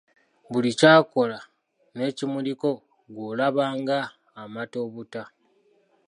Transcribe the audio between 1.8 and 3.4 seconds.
n’ekimuliko ggwe